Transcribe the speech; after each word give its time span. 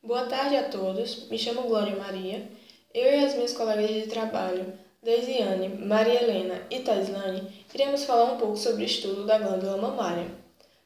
Boa 0.00 0.26
tarde 0.26 0.56
a 0.56 0.68
todos, 0.68 1.28
me 1.28 1.36
chamo 1.36 1.62
Glória 1.62 1.96
Maria. 1.96 2.48
Eu 2.94 3.20
e 3.20 3.24
as 3.24 3.34
minhas 3.34 3.52
colegas 3.52 3.90
de 3.90 4.06
trabalho, 4.06 4.72
Deisiane, 5.02 5.70
Maria 5.70 6.22
Helena 6.22 6.62
e 6.70 6.78
Taislane, 6.78 7.66
iremos 7.74 8.04
falar 8.04 8.32
um 8.32 8.38
pouco 8.38 8.56
sobre 8.56 8.84
o 8.84 8.86
estudo 8.86 9.26
da 9.26 9.38
glândula 9.38 9.76
mamária. 9.76 10.26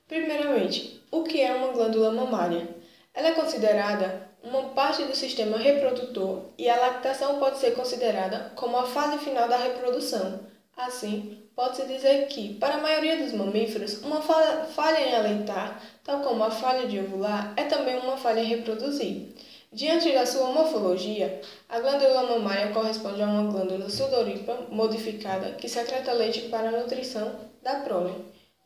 Primeiramente, 0.09 1.05
o 1.11 1.25
que 1.25 1.43
é 1.43 1.53
uma 1.53 1.73
glândula 1.73 2.11
mamária? 2.11 2.67
Ela 3.13 3.29
é 3.29 3.33
considerada 3.33 4.31
uma 4.43 4.71
parte 4.71 5.05
do 5.05 5.15
sistema 5.15 5.59
reprodutor 5.59 6.47
e 6.57 6.71
a 6.71 6.81
lactação 6.81 7.39
pode 7.39 7.59
ser 7.59 7.73
considerada 7.73 8.51
como 8.57 8.79
a 8.79 8.87
fase 8.87 9.19
final 9.19 9.47
da 9.47 9.59
reprodução. 9.59 10.41
Assim, 10.77 11.43
pode-se 11.55 11.87
dizer 11.87 12.27
que, 12.29 12.55
para 12.55 12.77
a 12.77 12.81
maioria 12.81 13.19
dos 13.19 13.33
mamíferos, 13.33 14.03
uma 14.03 14.21
falha 14.21 15.01
em 15.01 15.15
aleitar, 15.15 15.81
tal 16.03 16.21
como 16.21 16.43
a 16.43 16.51
falha 16.51 16.89
de 16.89 16.99
ovular, 16.99 17.53
é 17.57 17.65
também 17.65 17.99
uma 17.99 18.17
falha 18.17 18.41
em 18.41 18.47
reproduzir. 18.47 19.35
Diante 19.73 20.13
da 20.13 20.27
sua 20.27 20.53
morfologia, 20.53 21.41
a 21.69 21.81
glândula 21.81 22.25
mamária 22.25 22.73
corresponde 22.73 23.23
a 23.23 23.27
uma 23.27 23.51
glândula 23.51 23.89
sudorípara 23.89 24.67
modificada 24.71 25.53
que 25.53 25.69
secreta 25.69 26.13
leite 26.13 26.43
para 26.49 26.69
a 26.69 26.73
nutrição 26.73 27.35
da 27.63 27.77
prole. 27.77 28.13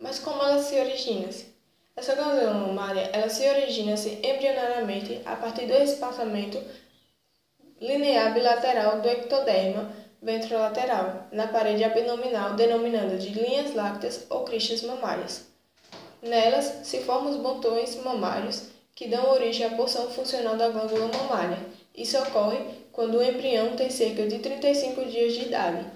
Mas 0.01 0.19
como 0.19 0.43
ela 0.43 0.61
se 0.61 0.79
origina-se? 0.79 1.55
Essa 1.95 2.15
glândula 2.15 2.53
mamária 2.55 3.09
ela 3.13 3.29
se 3.29 3.49
origina-se 3.49 4.19
embrionariamente 4.23 5.21
a 5.25 5.37
partir 5.37 5.67
do 5.67 5.75
espaçamento 5.75 6.61
linear 7.81 8.35
bilateral 8.35 9.01
do 9.01 9.09
ectoderma 9.09 9.93
ventrolateral, 10.23 11.29
na 11.33 11.47
parede 11.47 11.85
abdominal 11.85 12.55
denominada 12.55 13.17
de 13.17 13.31
linhas 13.31 13.75
lácteas 13.75 14.27
ou 14.31 14.45
cristas 14.45 14.83
mamárias. 14.83 15.47
Nelas 16.23 16.81
se 16.83 17.01
formam 17.01 17.31
os 17.31 17.37
botões 17.37 17.97
mamários 18.03 18.69
que 18.95 19.09
dão 19.09 19.31
origem 19.31 19.67
à 19.67 19.71
porção 19.71 20.09
funcional 20.11 20.57
da 20.57 20.69
glândula 20.69 21.09
mamária. 21.09 21.59
Isso 21.95 22.19
ocorre 22.19 22.59
quando 22.93 23.19
o 23.19 23.23
embrião 23.23 23.77
tem 23.77 23.91
cerca 23.91 24.27
de 24.27 24.39
35 24.39 25.05
dias 25.05 25.35
de 25.35 25.43
idade. 25.43 25.87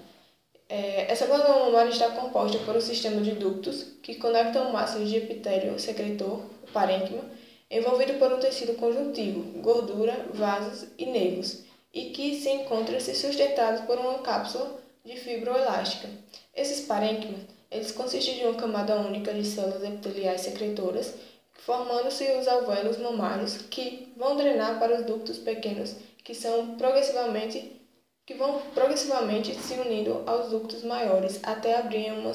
É, 0.69 1.11
essa 1.11 1.25
glândula 1.25 1.65
mamária 1.65 1.89
está 1.89 2.11
composta 2.11 2.59
por 2.59 2.75
um 2.75 2.81
sistema 2.81 3.19
de 3.21 3.31
ductos 3.31 3.83
que 4.01 4.15
conectam 4.15 4.71
massas 4.71 5.09
de 5.09 5.17
epitélio 5.17 5.77
secretor, 5.79 6.43
o 6.63 6.71
parênquima, 6.71 7.23
envolvido 7.69 8.13
por 8.13 8.31
um 8.31 8.39
tecido 8.39 8.75
conjuntivo, 8.75 9.59
gordura, 9.61 10.27
vasos 10.33 10.87
e 10.97 11.05
nervos 11.07 11.63
e 11.93 12.11
que 12.11 12.39
se 12.39 12.49
encontra-se 12.49 13.15
sustentado 13.15 13.85
por 13.85 13.97
uma 13.97 14.19
cápsula 14.19 14.79
de 15.03 15.17
fibroelástica. 15.17 16.07
Esses 16.55 16.85
parênquimas 16.85 17.41
eles 17.71 17.93
consistem 17.93 18.37
de 18.37 18.45
uma 18.45 18.59
camada 18.59 18.97
única 18.97 19.33
de 19.33 19.45
células 19.45 19.81
epiteliais 19.81 20.41
secretoras, 20.41 21.13
formando-se 21.53 22.25
os 22.33 22.47
alvéolos 22.47 22.97
mamários, 22.97 23.57
que 23.69 24.11
vão 24.17 24.35
drenar 24.35 24.77
para 24.77 24.99
os 24.99 25.05
ductos 25.05 25.37
pequenos, 25.37 25.95
que 26.23 26.35
são 26.35 26.75
progressivamente 26.75 27.79
que 28.25 28.35
vão 28.35 28.61
progressivamente 28.73 29.53
se 29.55 29.73
unindo 29.73 30.23
aos 30.25 30.49
ductos 30.49 30.83
maiores 30.83 31.39
até 31.43 31.75
abrir 31.75 32.13
uma 32.13 32.33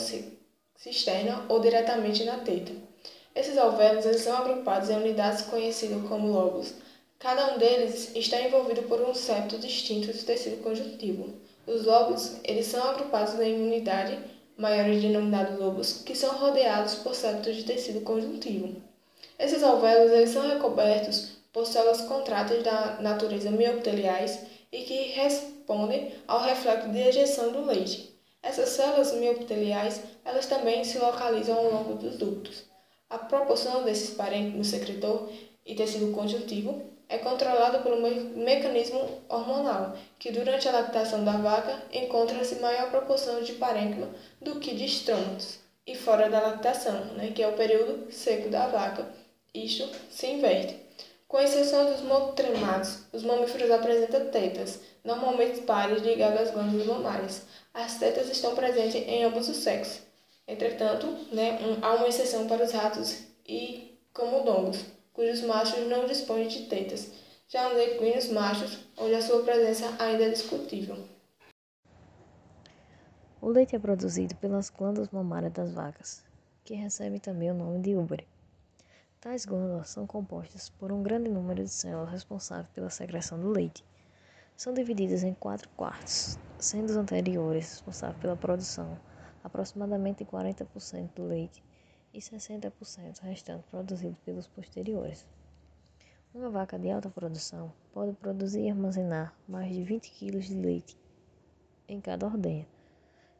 cisterna 0.76 1.44
ou 1.48 1.60
diretamente 1.60 2.24
na 2.24 2.38
teta. 2.38 2.72
Esses 3.34 3.56
alvéolos 3.56 4.04
eles 4.04 4.22
são 4.22 4.36
agrupados 4.36 4.90
em 4.90 4.96
unidades 4.96 5.42
conhecidas 5.42 6.06
como 6.08 6.32
lóbulos, 6.32 6.74
Cada 7.18 7.54
um 7.54 7.58
deles 7.58 8.14
está 8.14 8.42
envolvido 8.42 8.82
por 8.82 9.00
um 9.00 9.14
septo 9.14 9.58
distinto 9.58 10.12
de 10.12 10.22
tecido 10.22 10.62
conjuntivo. 10.62 11.34
Os 11.66 11.86
lóbulos 11.86 12.36
eles 12.44 12.66
são 12.66 12.82
agrupados 12.90 13.40
em 13.40 13.54
unidade 13.54 14.18
maiores 14.56 15.00
denominados 15.00 15.58
lobos, 15.58 16.02
que 16.04 16.14
são 16.14 16.36
rodeados 16.36 16.96
por 16.96 17.14
septos 17.14 17.56
de 17.56 17.64
tecido 17.64 18.02
conjuntivo. 18.02 18.82
Esses 19.38 19.62
alvéolos 19.62 20.12
eles 20.12 20.30
são 20.30 20.46
recobertos 20.46 21.38
por 21.52 21.66
células 21.66 22.02
contráteis 22.02 22.62
da 22.62 22.98
natureza 23.00 23.50
miopteliais 23.50 24.40
e 24.70 24.82
que 24.82 25.12
respondem 25.12 26.12
ao 26.28 26.42
reflexo 26.42 26.90
de 26.90 26.98
ejeção 26.98 27.50
do 27.50 27.64
leite. 27.64 28.14
Essas 28.42 28.68
células 28.68 29.14
miopteliais 29.14 30.02
elas 30.22 30.44
também 30.46 30.84
se 30.84 30.98
localizam 30.98 31.56
ao 31.56 31.70
longo 31.72 31.94
dos 31.94 32.16
ductos. 32.16 32.64
A 33.08 33.16
proporção 33.16 33.84
desses 33.84 34.10
parênquimas 34.10 34.66
secretor 34.66 35.30
e 35.64 35.74
tecido 35.74 36.12
conjuntivo 36.12 36.94
é 37.08 37.18
controlado 37.18 37.88
um 37.88 38.00
mecanismo 38.42 39.22
hormonal, 39.28 39.96
que 40.18 40.32
durante 40.32 40.68
a 40.68 40.72
lactação 40.72 41.24
da 41.24 41.36
vaca 41.36 41.82
encontra-se 41.92 42.56
maior 42.56 42.90
proporção 42.90 43.42
de 43.42 43.52
parênquima 43.54 44.08
do 44.40 44.58
que 44.58 44.74
de 44.74 44.84
estrômatos, 44.84 45.60
e 45.86 45.94
fora 45.94 46.28
da 46.28 46.40
lactação, 46.40 47.04
né, 47.14 47.30
que 47.32 47.42
é 47.42 47.48
o 47.48 47.52
período 47.52 48.10
seco 48.10 48.48
da 48.48 48.66
vaca, 48.66 49.06
isto 49.54 49.88
se 50.10 50.26
inverte. 50.26 50.84
Com 51.28 51.40
exceção 51.40 51.92
dos 51.92 52.02
monotremados, 52.02 53.04
os 53.12 53.22
mamíferos 53.22 53.70
apresentam 53.70 54.28
tetas, 54.28 54.80
normalmente 55.04 55.62
pares 55.62 56.02
ligadas 56.02 56.48
às 56.48 56.50
glândulas 56.54 56.86
mamárias. 56.86 57.42
As 57.72 57.98
tetas 57.98 58.28
estão 58.28 58.54
presentes 58.54 58.96
em 58.96 59.24
ambos 59.24 59.48
os 59.48 59.56
sexos. 59.58 60.02
Entretanto, 60.46 61.06
né, 61.32 61.58
um, 61.60 61.84
há 61.84 61.94
uma 61.94 62.08
exceção 62.08 62.46
para 62.46 62.64
os 62.64 62.72
ratos 62.72 63.24
e 63.46 63.96
camundongos 64.14 64.95
cujos 65.16 65.40
machos 65.40 65.88
não 65.88 66.04
dispõem 66.04 66.46
de 66.46 66.66
tetas, 66.66 67.10
já 67.48 67.70
nos 67.70 67.78
equinos 67.78 68.28
machos, 68.28 68.86
onde 68.98 69.14
a 69.14 69.22
sua 69.22 69.42
presença 69.42 69.96
ainda 69.98 70.24
é 70.24 70.28
discutível. 70.28 71.08
O 73.40 73.48
leite 73.48 73.74
é 73.74 73.78
produzido 73.78 74.36
pelas 74.36 74.68
glândulas 74.68 75.08
mamárias 75.08 75.54
das 75.54 75.72
vacas, 75.72 76.22
que 76.62 76.74
recebem 76.74 77.18
também 77.18 77.50
o 77.50 77.54
nome 77.54 77.80
de 77.80 77.96
úbere. 77.96 78.28
Tais 79.18 79.46
glândulas 79.46 79.88
são 79.88 80.06
compostas 80.06 80.68
por 80.68 80.92
um 80.92 81.02
grande 81.02 81.30
número 81.30 81.64
de 81.64 81.70
células 81.70 82.10
responsáveis 82.10 82.68
pela 82.74 82.90
secreção 82.90 83.40
do 83.40 83.48
leite. 83.48 83.82
São 84.54 84.74
divididas 84.74 85.22
em 85.22 85.32
quatro 85.32 85.70
quartos, 85.70 86.38
sendo 86.58 86.90
os 86.90 86.96
anteriores 86.96 87.70
responsáveis 87.70 88.20
pela 88.20 88.36
produção, 88.36 88.98
aproximadamente 89.42 90.26
40% 90.26 91.08
do 91.14 91.24
leite, 91.24 91.64
e 92.16 92.18
60% 92.18 93.20
restante 93.20 93.66
produzido 93.70 94.16
pelos 94.24 94.46
posteriores. 94.46 95.26
Uma 96.32 96.48
vaca 96.48 96.78
de 96.78 96.90
alta 96.90 97.10
produção 97.10 97.70
pode 97.92 98.14
produzir 98.14 98.62
e 98.62 98.70
armazenar 98.70 99.36
mais 99.46 99.74
de 99.74 99.84
20 99.84 100.10
kg 100.12 100.38
de 100.40 100.54
leite 100.54 100.98
em 101.86 102.00
cada 102.00 102.24
ordenha. 102.24 102.66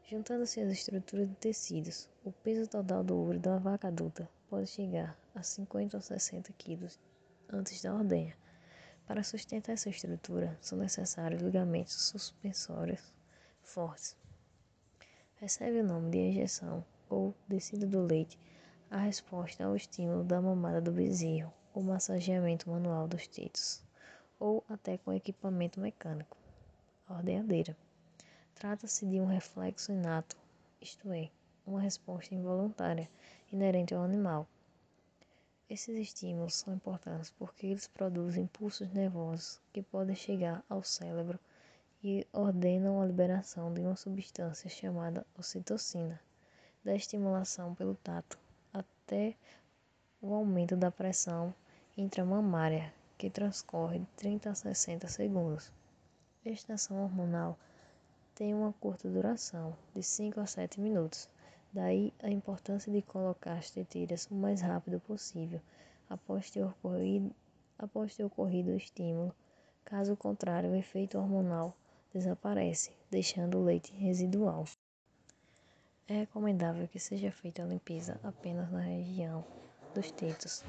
Juntando-se 0.07 0.61
as 0.61 0.71
estruturas 0.71 1.27
de 1.27 1.35
tecidos, 1.35 2.07
o 2.23 2.31
peso 2.31 2.69
total 2.69 3.03
do 3.03 3.17
ouro 3.17 3.39
da 3.39 3.57
vaca 3.57 3.87
adulta 3.87 4.29
pode 4.47 4.67
chegar 4.67 5.17
a 5.33 5.41
50 5.41 5.97
ou 5.97 6.01
60 6.01 6.53
kg 6.53 6.87
antes 7.49 7.81
da 7.81 7.95
ordenha. 7.95 8.37
Para 9.07 9.23
sustentar 9.23 9.73
essa 9.73 9.89
estrutura, 9.89 10.55
são 10.61 10.77
necessários 10.77 11.41
ligamentos 11.41 11.93
suspensórios 11.93 13.11
fortes. 13.63 14.15
Recebe 15.37 15.79
o 15.79 15.83
nome 15.83 16.11
de 16.11 16.17
ejeção 16.19 16.85
ou 17.09 17.33
descida 17.47 17.87
do 17.87 18.01
leite 18.01 18.37
a 18.89 18.99
resposta 18.99 19.65
ao 19.65 19.75
estímulo 19.75 20.23
da 20.23 20.41
mamada 20.41 20.79
do 20.79 20.93
bezerro, 20.93 21.53
o 21.73 21.81
massageamento 21.81 22.69
manual 22.69 23.05
dos 23.05 23.27
tetos, 23.27 23.83
ou 24.39 24.63
até 24.69 24.97
com 24.97 25.11
equipamento 25.11 25.77
mecânico. 25.77 26.37
A 27.05 27.15
ordenhadeira. 27.15 27.75
Trata-se 28.55 29.05
de 29.05 29.19
um 29.19 29.25
reflexo 29.25 29.91
inato, 29.91 30.37
isto 30.81 31.11
é, 31.11 31.29
uma 31.65 31.81
resposta 31.81 32.33
involuntária 32.33 33.09
inerente 33.51 33.93
ao 33.93 34.03
animal. 34.03 34.47
Esses 35.69 35.97
estímulos 35.97 36.55
são 36.55 36.73
importantes 36.73 37.29
porque 37.31 37.67
eles 37.67 37.89
produzem 37.89 38.45
impulsos 38.45 38.89
nervosos 38.93 39.59
que 39.73 39.81
podem 39.81 40.15
chegar 40.15 40.63
ao 40.69 40.81
cérebro 40.81 41.37
e 42.01 42.25
ordenam 42.31 43.01
a 43.01 43.05
liberação 43.05 43.73
de 43.73 43.81
uma 43.81 43.97
substância 43.97 44.69
chamada 44.69 45.27
ocitocina, 45.37 46.21
da 46.85 46.95
estimulação 46.95 47.75
pelo 47.75 47.95
tato 47.95 48.39
até 49.07 49.33
o 50.21 50.33
aumento 50.33 50.75
da 50.75 50.91
pressão 50.91 51.55
intramamária, 51.95 52.93
que 53.17 53.29
transcorre 53.29 53.99
de 53.99 54.05
30 54.17 54.49
a 54.49 54.53
60 54.53 55.07
segundos. 55.07 55.71
A 56.45 56.49
estação 56.49 57.01
hormonal 57.01 57.57
tem 58.35 58.53
uma 58.53 58.73
curta 58.73 59.09
duração, 59.09 59.73
de 59.95 60.03
5 60.03 60.41
a 60.41 60.45
7 60.45 60.81
minutos. 60.81 61.29
Daí 61.71 62.13
a 62.21 62.29
importância 62.29 62.91
de 62.91 63.01
colocar 63.01 63.53
as 63.53 63.71
tetilhas 63.71 64.27
o 64.29 64.35
mais 64.35 64.59
rápido 64.59 64.99
possível 64.99 65.61
após 66.09 66.51
ter 66.51 66.65
ocorrido, 66.65 67.33
após 67.79 68.13
ter 68.13 68.25
ocorrido 68.25 68.71
o 68.71 68.75
estímulo. 68.75 69.33
Caso 69.85 70.17
contrário, 70.17 70.71
o 70.71 70.75
efeito 70.75 71.17
hormonal 71.17 71.73
desaparece, 72.13 72.91
deixando 73.09 73.57
o 73.57 73.63
leite 73.63 73.93
residual. 73.93 74.65
É 76.09 76.19
recomendável 76.19 76.87
que 76.87 77.01
seja 77.01 77.33
feita 77.33 77.61
a 77.61 77.65
limpeza 77.65 78.17
apenas 78.23 78.71
na 78.71 78.79
região 78.79 79.45
dos 79.93 80.09
tetos. 80.09 80.63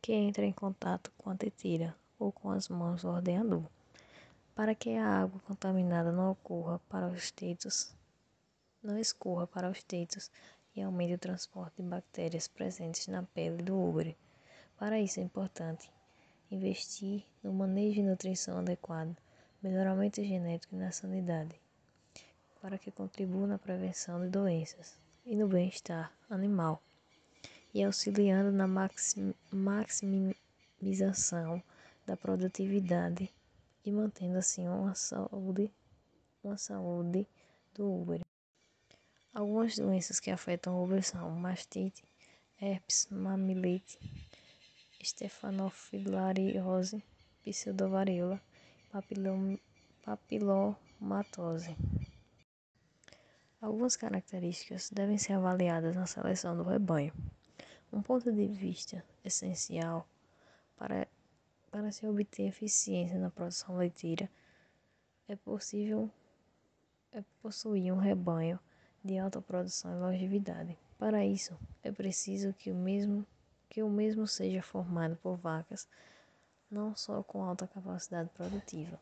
Que 0.00 0.12
entra 0.12 0.44
em 0.44 0.52
contato 0.52 1.12
com 1.16 1.30
a 1.30 1.36
tetilha 1.36 1.94
ou 2.18 2.32
com 2.32 2.50
as 2.50 2.68
mãos 2.68 3.02
do 3.02 3.10
ordenador, 3.10 3.62
para 4.52 4.74
que 4.74 4.96
a 4.96 5.06
água 5.06 5.40
contaminada 5.46 6.10
não 6.10 6.32
ocorra 6.32 6.80
para 6.88 7.06
os 7.06 7.30
tetos, 7.30 7.94
não 8.82 8.98
escorra 8.98 9.46
para 9.46 9.70
os 9.70 9.80
tetos 9.84 10.28
e 10.74 10.82
aumente 10.82 11.14
o 11.14 11.18
transporte 11.18 11.80
de 11.80 11.88
bactérias 11.88 12.48
presentes 12.48 13.06
na 13.06 13.22
pele 13.22 13.62
do 13.62 13.78
úbere. 13.78 14.18
Para 14.76 14.98
isso 14.98 15.20
é 15.20 15.22
importante 15.22 15.88
investir 16.50 17.24
no 17.44 17.52
manejo 17.52 18.00
e 18.00 18.02
nutrição 18.02 18.58
adequado, 18.58 19.16
melhoramento 19.62 20.20
genético 20.20 20.74
e 20.74 20.78
na 20.78 20.90
sanidade, 20.90 21.61
para 22.62 22.78
que 22.78 22.90
contribua 22.92 23.48
na 23.48 23.58
prevenção 23.58 24.22
de 24.22 24.28
doenças 24.28 24.96
e 25.26 25.34
no 25.34 25.48
bem-estar 25.48 26.12
animal, 26.30 26.80
e 27.74 27.82
auxiliando 27.82 28.52
na 28.52 28.68
maximização 29.50 31.60
da 32.06 32.16
produtividade 32.16 33.28
e 33.84 33.90
mantendo 33.90 34.38
assim 34.38 34.68
uma 34.68 34.94
saúde, 34.94 35.68
uma 36.44 36.56
saúde 36.56 37.26
do 37.74 38.02
útero. 38.02 38.24
Algumas 39.34 39.74
doenças 39.74 40.20
que 40.20 40.30
afetam 40.30 40.76
o 40.76 40.84
útero 40.84 41.02
são 41.02 41.28
mastite, 41.32 42.04
herpes, 42.60 43.08
mamilite, 43.10 43.98
estefanofilariose, 45.00 47.02
pseudovaríola, 47.42 48.40
papilom, 48.92 49.58
papilomatose. 50.04 51.76
Algumas 53.62 53.94
características 53.94 54.90
devem 54.90 55.16
ser 55.16 55.34
avaliadas 55.34 55.94
na 55.94 56.04
seleção 56.04 56.56
do 56.56 56.64
rebanho. 56.64 57.12
Um 57.92 58.02
ponto 58.02 58.32
de 58.32 58.48
vista 58.48 59.04
essencial 59.24 60.04
para, 60.76 61.06
para 61.70 61.92
se 61.92 62.04
obter 62.04 62.48
eficiência 62.48 63.20
na 63.20 63.30
produção 63.30 63.76
leiteira 63.76 64.28
é 65.28 65.36
possível 65.36 66.10
é 67.12 67.22
possuir 67.40 67.92
um 67.92 67.98
rebanho 67.98 68.58
de 69.04 69.16
alta 69.16 69.40
produção 69.40 69.96
e 69.96 70.00
longevidade. 70.00 70.76
Para 70.98 71.24
isso, 71.24 71.56
é 71.84 71.92
preciso 71.92 72.52
que 72.54 72.72
o 72.72 72.74
mesmo 72.74 73.24
que 73.70 73.80
o 73.80 73.88
mesmo 73.88 74.26
seja 74.26 74.60
formado 74.60 75.14
por 75.22 75.36
vacas 75.36 75.86
não 76.68 76.96
só 76.96 77.22
com 77.22 77.44
alta 77.44 77.68
capacidade 77.68 78.28
produtiva, 78.30 78.98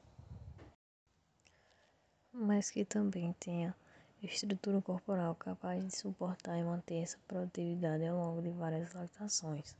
mas 2.30 2.70
que 2.70 2.84
também 2.84 3.32
tenha 3.40 3.74
estrutura 4.22 4.82
corporal 4.82 5.34
capaz 5.34 5.84
de 5.86 5.96
suportar 5.96 6.58
e 6.58 6.64
manter 6.64 7.02
essa 7.02 7.18
produtividade 7.26 8.06
ao 8.06 8.18
longo 8.18 8.42
de 8.42 8.50
várias 8.50 8.92
lactações. 8.92 9.76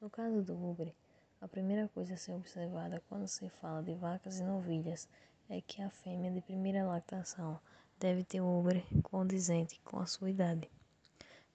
No 0.00 0.10
caso 0.10 0.42
do 0.42 0.54
ubre, 0.54 0.94
a 1.40 1.46
primeira 1.46 1.88
coisa 1.88 2.14
a 2.14 2.16
ser 2.16 2.32
observada 2.32 3.02
quando 3.08 3.28
se 3.28 3.48
fala 3.48 3.82
de 3.82 3.94
vacas 3.94 4.40
e 4.40 4.42
novilhas 4.42 5.08
é 5.48 5.60
que 5.60 5.82
a 5.82 5.90
fêmea 5.90 6.30
de 6.30 6.40
primeira 6.40 6.84
lactação 6.84 7.60
deve 8.00 8.24
ter 8.24 8.40
um 8.40 8.60
Uber 8.60 8.82
condizente 9.02 9.80
com 9.84 10.00
a 10.00 10.06
sua 10.06 10.30
idade. 10.30 10.68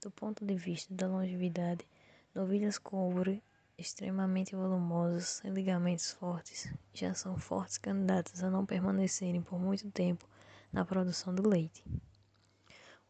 Do 0.01 0.09
ponto 0.09 0.45
de 0.45 0.55
vista 0.55 0.93
da 0.93 1.07
longevidade, 1.07 1.85
novilhas 2.33 2.77
com 2.77 3.09
Uber 3.09 3.41
extremamente 3.77 4.55
volumosas, 4.55 5.27
sem 5.27 5.51
ligamentos 5.51 6.11
fortes, 6.11 6.71
já 6.93 7.13
são 7.13 7.37
fortes 7.37 7.77
candidatas 7.77 8.43
a 8.43 8.49
não 8.49 8.65
permanecerem 8.65 9.41
por 9.41 9.59
muito 9.59 9.89
tempo 9.91 10.25
na 10.71 10.85
produção 10.85 11.33
do 11.33 11.47
leite. 11.47 11.83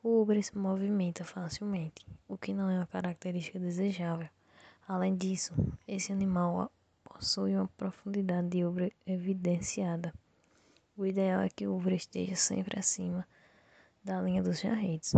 O 0.01 0.21
Uber 0.21 0.41
se 0.43 0.57
movimenta 0.57 1.23
facilmente, 1.23 2.05
o 2.27 2.37
que 2.37 2.53
não 2.53 2.69
é 2.69 2.77
uma 2.77 2.87
característica 2.87 3.59
desejável. 3.59 4.29
Além 4.87 5.15
disso, 5.15 5.53
esse 5.87 6.11
animal 6.11 6.71
possui 7.03 7.55
uma 7.55 7.67
profundidade 7.77 8.47
de 8.47 8.63
Uber 8.63 8.93
evidenciada. 9.05 10.13
O 10.95 11.05
ideal 11.05 11.41
é 11.41 11.49
que 11.49 11.67
o 11.67 11.75
Uber 11.75 11.93
esteja 11.93 12.35
sempre 12.35 12.79
acima 12.79 13.27
da 14.03 14.21
linha 14.21 14.41
dos 14.41 14.61
jarretes. 14.61 15.13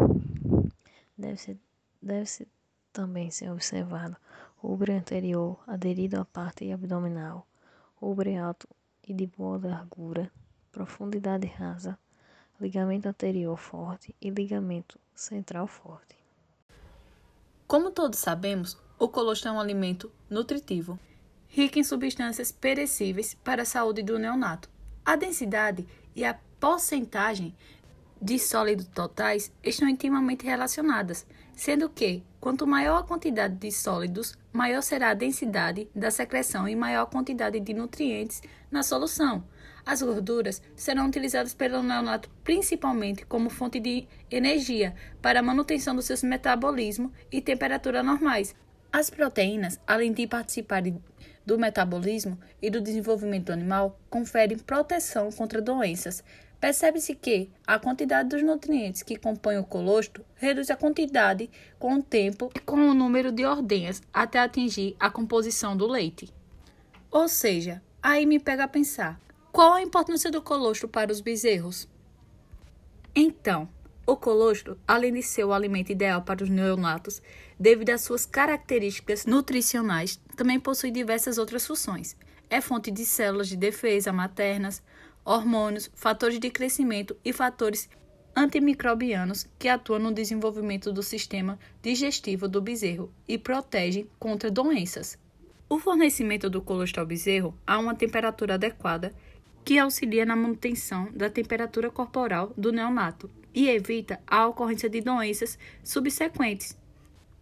Deve-se 1.17 1.59
deve 2.01 2.47
também 2.91 3.29
ser 3.29 3.51
observado 3.51 4.17
o 4.61 4.73
Uber 4.73 4.91
anterior 4.91 5.59
aderido 5.67 6.19
à 6.19 6.25
parte 6.25 6.71
abdominal, 6.71 7.47
Uber 8.01 8.43
alto 8.43 8.67
e 9.07 9.13
de 9.13 9.27
boa 9.27 9.59
largura, 9.63 10.31
profundidade 10.71 11.47
rasa, 11.47 11.97
ligamento 12.61 13.09
anterior 13.09 13.57
forte 13.57 14.15
e 14.21 14.29
ligamento 14.29 14.99
central 15.15 15.65
forte. 15.67 16.15
Como 17.67 17.89
todos 17.89 18.19
sabemos, 18.19 18.77
o 18.99 19.09
colostro 19.09 19.49
é 19.49 19.51
um 19.51 19.59
alimento 19.59 20.11
nutritivo, 20.29 20.99
rico 21.47 21.79
em 21.79 21.83
substâncias 21.83 22.51
perecíveis 22.51 23.33
para 23.33 23.63
a 23.63 23.65
saúde 23.65 24.03
do 24.03 24.19
neonato. 24.19 24.69
A 25.03 25.15
densidade 25.15 25.87
e 26.15 26.23
a 26.23 26.37
porcentagem 26.59 27.55
de 28.21 28.37
sólidos 28.37 28.87
totais 28.87 29.51
estão 29.63 29.89
intimamente 29.89 30.45
relacionadas, 30.45 31.25
sendo 31.55 31.89
que, 31.89 32.23
quanto 32.39 32.67
maior 32.67 32.99
a 32.99 33.03
quantidade 33.03 33.55
de 33.55 33.71
sólidos, 33.71 34.37
maior 34.53 34.81
será 34.81 35.09
a 35.09 35.15
densidade 35.15 35.89
da 35.95 36.11
secreção 36.11 36.67
e 36.67 36.75
maior 36.75 37.03
a 37.03 37.07
quantidade 37.07 37.59
de 37.59 37.73
nutrientes 37.73 38.43
na 38.69 38.83
solução. 38.83 39.43
As 39.85 40.01
gorduras 40.01 40.61
serão 40.75 41.07
utilizadas 41.07 41.53
pelo 41.53 41.81
neonato 41.81 42.29
principalmente 42.43 43.25
como 43.25 43.49
fonte 43.49 43.79
de 43.79 44.07
energia 44.29 44.93
para 45.21 45.39
a 45.39 45.43
manutenção 45.43 45.95
dos 45.95 46.05
seus 46.05 46.23
metabolismo 46.23 47.11
e 47.31 47.41
temperatura 47.41 48.03
normais. 48.03 48.55
As 48.93 49.09
proteínas, 49.09 49.79
além 49.87 50.11
de 50.11 50.27
participarem 50.27 51.01
do 51.45 51.57
metabolismo 51.57 52.37
e 52.61 52.69
do 52.69 52.81
desenvolvimento 52.81 53.51
animal, 53.51 53.99
conferem 54.09 54.57
proteção 54.57 55.31
contra 55.31 55.61
doenças. 55.61 56.23
Percebe-se 56.59 57.15
que 57.15 57.49
a 57.65 57.79
quantidade 57.79 58.29
dos 58.29 58.43
nutrientes 58.43 59.01
que 59.01 59.15
compõem 59.15 59.57
o 59.57 59.63
colostro 59.63 60.23
reduz 60.35 60.69
a 60.69 60.75
quantidade 60.75 61.49
com 61.79 61.95
o 61.95 62.03
tempo 62.03 62.51
e 62.55 62.59
com 62.59 62.75
o 62.75 62.93
número 62.93 63.31
de 63.31 63.45
ordenhas 63.45 64.01
até 64.13 64.37
atingir 64.39 64.95
a 64.99 65.09
composição 65.09 65.75
do 65.75 65.87
leite. 65.87 66.31
Ou 67.09 67.27
seja, 67.27 67.81
aí 68.03 68.25
me 68.27 68.39
pega 68.39 68.65
a 68.65 68.67
pensar: 68.67 69.19
qual 69.51 69.73
a 69.73 69.81
importância 69.81 70.31
do 70.31 70.41
colostro 70.41 70.87
para 70.87 71.11
os 71.11 71.19
bezerros? 71.19 71.87
Então, 73.13 73.67
o 74.07 74.15
colostro, 74.15 74.79
além 74.87 75.13
de 75.13 75.21
ser 75.21 75.43
o 75.43 75.51
alimento 75.51 75.91
ideal 75.91 76.21
para 76.21 76.43
os 76.43 76.49
neonatos, 76.49 77.21
devido 77.59 77.89
às 77.89 78.01
suas 78.01 78.25
características 78.25 79.25
nutricionais, 79.25 80.19
também 80.37 80.59
possui 80.59 80.89
diversas 80.89 81.37
outras 81.37 81.67
funções. 81.67 82.15
É 82.49 82.61
fonte 82.61 82.89
de 82.91 83.05
células 83.05 83.49
de 83.49 83.57
defesa 83.57 84.13
maternas, 84.13 84.81
hormônios, 85.25 85.91
fatores 85.93 86.39
de 86.39 86.49
crescimento 86.49 87.15
e 87.23 87.33
fatores 87.33 87.89
antimicrobianos 88.33 89.47
que 89.59 89.67
atuam 89.67 89.99
no 89.99 90.13
desenvolvimento 90.13 90.93
do 90.93 91.03
sistema 91.03 91.59
digestivo 91.81 92.47
do 92.47 92.61
bezerro 92.61 93.13
e 93.27 93.37
protegem 93.37 94.09
contra 94.17 94.49
doenças. 94.49 95.19
O 95.67 95.77
fornecimento 95.79 96.49
do 96.49 96.61
colostro 96.61 97.01
ao 97.01 97.07
bezerro 97.07 97.57
a 97.67 97.77
uma 97.77 97.95
temperatura 97.95 98.55
adequada 98.55 99.13
que 99.63 99.77
auxilia 99.77 100.25
na 100.25 100.35
manutenção 100.35 101.09
da 101.13 101.29
temperatura 101.29 101.89
corporal 101.89 102.51
do 102.57 102.71
neonato 102.71 103.29
e 103.53 103.69
evita 103.69 104.19
a 104.25 104.47
ocorrência 104.47 104.89
de 104.89 105.01
doenças 105.01 105.57
subsequentes. 105.83 106.77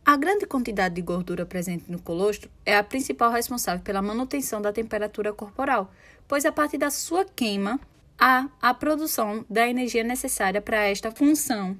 A 0.06 0.18
grande 0.18 0.46
quantidade 0.46 0.96
de 0.96 1.02
gordura 1.02 1.46
presente 1.46 1.86
no 1.88 2.02
colostro 2.02 2.50
é 2.66 2.76
a 2.76 2.84
principal 2.84 3.32
responsável 3.32 3.84
pela 3.84 4.02
manutenção 4.02 4.62
da 4.62 4.74
temperatura 4.74 5.32
corporal, 5.32 5.94
pois 6.28 6.46
a 6.46 6.52
partir 6.52 6.78
da 6.78 6.90
sua 6.90 7.26
queima 7.26 7.80
há 8.18 8.50
a 8.62 8.74
produção 8.74 9.46
da 9.50 9.68
energia 9.68 10.04
necessária 10.04 10.62
para 10.62 10.88
esta 10.88 11.12
função. 11.12 11.78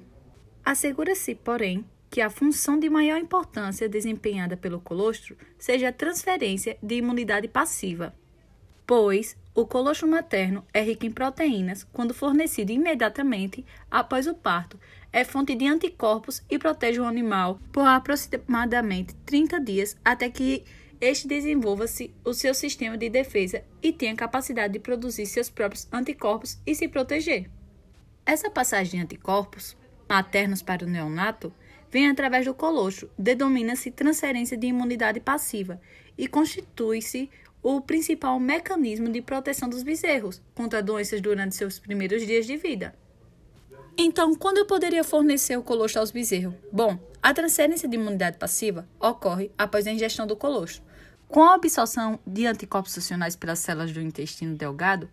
Assegura-se, 0.64 1.34
porém, 1.34 1.84
que 2.10 2.20
a 2.20 2.30
função 2.30 2.78
de 2.78 2.90
maior 2.90 3.18
importância 3.18 3.88
desempenhada 3.88 4.56
pelo 4.56 4.80
colostro 4.80 5.36
seja 5.58 5.88
a 5.88 5.92
transferência 5.92 6.76
de 6.82 6.96
imunidade 6.96 7.48
passiva, 7.48 8.14
pois 8.86 9.36
o 9.54 9.66
colostro 9.66 10.06
materno 10.06 10.64
é 10.72 10.80
rico 10.80 11.04
em 11.04 11.10
proteínas 11.10 11.84
quando 11.92 12.14
fornecido 12.14 12.70
imediatamente 12.70 13.64
após 13.90 14.26
o 14.26 14.34
parto. 14.34 14.78
É 15.12 15.24
fonte 15.24 15.56
de 15.56 15.66
anticorpos 15.66 16.42
e 16.48 16.56
protege 16.56 17.00
o 17.00 17.04
animal 17.04 17.58
por 17.72 17.84
aproximadamente 17.84 19.14
30 19.26 19.60
dias 19.60 19.96
até 20.04 20.30
que 20.30 20.64
este 21.00 21.26
desenvolva-se 21.26 22.14
o 22.24 22.32
seu 22.32 22.54
sistema 22.54 22.96
de 22.96 23.08
defesa 23.08 23.64
e 23.82 23.92
tenha 23.92 24.14
capacidade 24.14 24.74
de 24.74 24.78
produzir 24.78 25.26
seus 25.26 25.50
próprios 25.50 25.88
anticorpos 25.92 26.58
e 26.64 26.74
se 26.74 26.86
proteger. 26.86 27.50
Essa 28.24 28.50
passagem 28.50 29.00
de 29.00 29.04
anticorpos 29.04 29.76
maternos 30.08 30.62
para 30.62 30.84
o 30.84 30.88
neonato 30.88 31.52
vem 31.90 32.08
através 32.08 32.44
do 32.44 32.54
colostro, 32.54 33.10
denomina-se 33.18 33.90
transferência 33.90 34.56
de 34.56 34.68
imunidade 34.68 35.18
passiva 35.18 35.80
e 36.16 36.28
constitui-se 36.28 37.28
o 37.62 37.80
principal 37.80 38.38
mecanismo 38.40 39.08
de 39.08 39.20
proteção 39.20 39.68
dos 39.68 39.82
bezerros 39.82 40.40
contra 40.54 40.82
doenças 40.82 41.20
durante 41.20 41.54
seus 41.54 41.78
primeiros 41.78 42.26
dias 42.26 42.46
de 42.46 42.56
vida. 42.56 42.94
Então, 43.96 44.34
quando 44.34 44.58
eu 44.58 44.66
poderia 44.66 45.04
fornecer 45.04 45.58
o 45.58 45.62
colostro 45.62 46.00
aos 46.00 46.10
bezerros? 46.10 46.54
Bom, 46.72 46.98
a 47.22 47.34
transferência 47.34 47.88
de 47.88 47.96
imunidade 47.96 48.38
passiva 48.38 48.88
ocorre 48.98 49.50
após 49.58 49.86
a 49.86 49.90
ingestão 49.90 50.26
do 50.26 50.36
colostro. 50.36 50.82
Com 51.28 51.44
a 51.44 51.54
absorção 51.54 52.18
de 52.26 52.46
anticorpos 52.46 52.94
funcionais 52.94 53.36
pelas 53.36 53.58
células 53.58 53.92
do 53.92 54.00
intestino 54.00 54.56
delgado, 54.56 55.08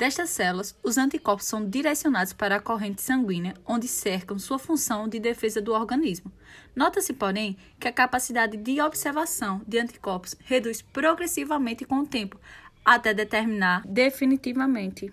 Destas 0.00 0.30
células, 0.30 0.74
os 0.82 0.96
anticorpos 0.96 1.44
são 1.44 1.62
direcionados 1.68 2.32
para 2.32 2.56
a 2.56 2.60
corrente 2.60 3.02
sanguínea, 3.02 3.52
onde 3.66 3.86
cercam 3.86 4.38
sua 4.38 4.58
função 4.58 5.06
de 5.06 5.20
defesa 5.20 5.60
do 5.60 5.74
organismo. 5.74 6.32
Nota-se, 6.74 7.12
porém, 7.12 7.54
que 7.78 7.86
a 7.86 7.92
capacidade 7.92 8.56
de 8.56 8.80
observação 8.80 9.60
de 9.68 9.78
anticorpos 9.78 10.34
reduz 10.42 10.80
progressivamente 10.80 11.84
com 11.84 11.96
o 11.96 12.06
tempo, 12.06 12.40
até 12.82 13.12
determinar 13.12 13.82
definitivamente. 13.86 15.12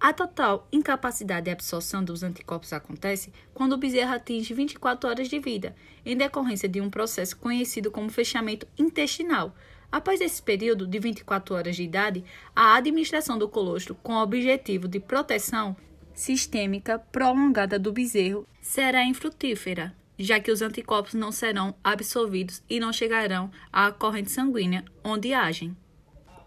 A 0.00 0.10
total 0.10 0.66
incapacidade 0.72 1.44
de 1.44 1.50
absorção 1.50 2.02
dos 2.02 2.22
anticorpos 2.22 2.72
acontece 2.72 3.30
quando 3.52 3.74
o 3.74 3.78
bezerro 3.78 4.14
atinge 4.14 4.54
24 4.54 5.06
horas 5.06 5.28
de 5.28 5.38
vida, 5.38 5.76
em 6.02 6.16
decorrência 6.16 6.66
de 6.66 6.80
um 6.80 6.88
processo 6.88 7.36
conhecido 7.36 7.90
como 7.90 8.08
fechamento 8.08 8.66
intestinal 8.78 9.54
Após 9.90 10.20
esse 10.20 10.42
período 10.42 10.86
de 10.86 10.98
24 10.98 11.54
horas 11.54 11.76
de 11.76 11.82
idade, 11.82 12.24
a 12.54 12.76
administração 12.76 13.38
do 13.38 13.48
colostro 13.48 13.94
com 13.94 14.14
o 14.14 14.22
objetivo 14.22 14.88
de 14.88 14.98
proteção 14.98 15.76
sistêmica 16.14 16.98
prolongada 16.98 17.78
do 17.78 17.92
bezerro 17.92 18.46
será 18.60 19.04
infrutífera, 19.04 19.94
já 20.18 20.38
que 20.38 20.50
os 20.50 20.62
anticorpos 20.62 21.14
não 21.14 21.32
serão 21.32 21.74
absorvidos 21.82 22.62
e 22.68 22.78
não 22.78 22.92
chegarão 22.92 23.50
à 23.72 23.90
corrente 23.90 24.30
sanguínea 24.30 24.84
onde 25.02 25.32
agem. 25.32 25.76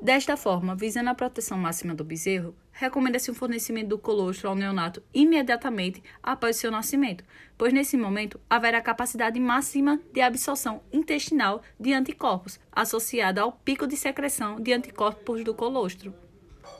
Desta 0.02 0.38
forma, 0.38 0.76
visando 0.76 1.10
a 1.10 1.16
proteção 1.16 1.58
máxima 1.58 1.96
do 1.96 2.04
bezerro, 2.04 2.56
recomenda-se 2.78 3.32
o 3.32 3.34
fornecimento 3.34 3.90
do 3.90 3.98
colostro 3.98 4.48
ao 4.48 4.56
neonato 4.56 5.02
imediatamente 5.12 6.04
após 6.22 6.58
seu 6.58 6.70
nascimento, 6.70 7.24
pois 7.58 7.74
nesse 7.74 7.98
momento 7.98 8.40
haverá 8.48 8.80
capacidade 8.82 9.40
máxima 9.40 10.00
de 10.14 10.22
absorção 10.22 10.82
intestinal 10.94 11.64
de 11.80 11.92
anticorpos, 11.92 12.60
associada 12.72 13.42
ao 13.42 13.52
pico 13.52 13.88
de 13.88 13.98
secreção 13.98 14.60
de 14.60 14.74
anticorpos 14.74 15.44
do 15.44 15.56
colostro. 15.56 16.14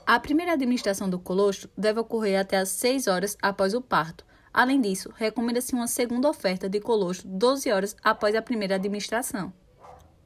A 0.06 0.20
primeira 0.20 0.52
administração 0.52 1.10
do 1.10 1.18
colostro 1.18 1.68
deve 1.76 1.98
ocorrer 1.98 2.38
até 2.38 2.58
as 2.58 2.68
6 2.68 3.08
horas 3.08 3.36
após 3.42 3.74
o 3.74 3.82
parto. 3.82 4.24
Além 4.54 4.80
disso, 4.80 5.12
recomenda-se 5.16 5.74
uma 5.74 5.88
segunda 5.88 6.28
oferta 6.28 6.68
de 6.68 6.80
colostro 6.80 7.28
12 7.28 7.72
horas 7.72 7.96
após 8.02 8.36
a 8.36 8.42
primeira 8.42 8.76
administração 8.76 9.52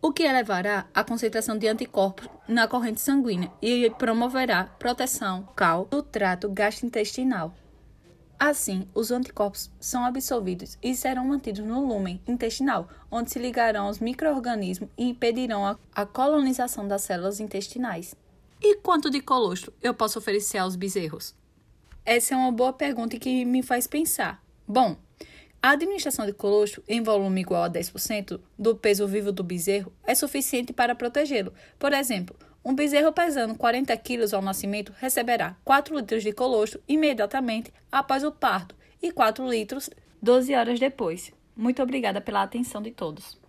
o 0.02 0.12
que 0.12 0.24
elevará 0.24 0.88
a 0.92 1.04
concentração 1.04 1.56
de 1.56 1.68
anticorpos 1.68 2.28
na 2.48 2.66
corrente 2.66 3.00
sanguínea 3.00 3.52
e 3.62 3.88
promoverá 3.90 4.64
proteção 4.64 5.48
cal 5.54 5.84
do 5.84 6.02
trato 6.02 6.50
gastrointestinal. 6.50 7.54
Assim, 8.36 8.88
os 8.92 9.12
anticorpos 9.12 9.70
são 9.78 10.04
absorvidos 10.04 10.76
e 10.82 10.96
serão 10.96 11.24
mantidos 11.24 11.64
no 11.64 11.86
lúmen 11.86 12.20
intestinal, 12.26 12.88
onde 13.08 13.30
se 13.30 13.38
ligarão 13.38 13.86
aos 13.86 14.00
microorganismos 14.00 14.90
e 14.98 15.08
impedirão 15.08 15.64
a, 15.64 15.78
a 15.94 16.04
colonização 16.04 16.88
das 16.88 17.02
células 17.02 17.38
intestinais. 17.38 18.16
E 18.60 18.78
quanto 18.78 19.08
de 19.08 19.20
colostro 19.20 19.72
eu 19.80 19.94
posso 19.94 20.18
oferecer 20.18 20.58
aos 20.58 20.74
bezerros? 20.74 21.36
Essa 22.04 22.34
é 22.34 22.36
uma 22.36 22.50
boa 22.50 22.72
pergunta 22.72 23.16
que 23.16 23.44
me 23.44 23.62
faz 23.62 23.86
pensar. 23.86 24.42
Bom, 24.66 24.96
a 25.62 25.70
administração 25.70 26.26
de 26.26 26.32
colostro 26.32 26.82
em 26.88 27.00
volume 27.00 27.40
igual 27.40 27.62
a 27.62 27.70
10% 27.70 28.40
do 28.58 28.74
peso 28.74 29.06
vivo 29.06 29.30
do 29.30 29.44
bezerro 29.44 29.92
é 30.02 30.12
suficiente 30.12 30.72
para 30.72 30.92
protegê-lo. 30.92 31.54
Por 31.78 31.92
exemplo, 31.92 32.36
um 32.64 32.74
bezerro 32.74 33.12
pesando 33.12 33.54
40 33.54 33.96
kg 33.96 34.34
ao 34.34 34.42
nascimento 34.42 34.92
receberá 34.98 35.56
4 35.64 35.96
litros 35.96 36.24
de 36.24 36.32
colostro 36.32 36.82
imediatamente 36.88 37.72
após 37.92 38.24
o 38.24 38.32
parto 38.32 38.74
e 39.00 39.12
4 39.12 39.48
litros 39.48 39.88
12 40.20 40.52
horas 40.52 40.80
depois. 40.80 41.32
Muito 41.56 41.80
obrigada 41.80 42.20
pela 42.20 42.42
atenção 42.42 42.82
de 42.82 42.90
todos. 42.90 43.40